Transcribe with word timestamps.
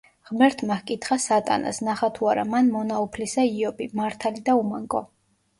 ღმერთმა 0.27 0.77
ჰკითხა 0.77 1.17
სატანას, 1.25 1.81
ნახა 1.89 2.09
თუ 2.15 2.29
არა 2.31 2.45
მან 2.55 2.71
მონა 2.79 3.03
უფლისა 3.05 3.47
იობი, 3.53 3.89
მართალი 4.03 4.45
და 4.49 4.61
უმანკო. 4.65 5.05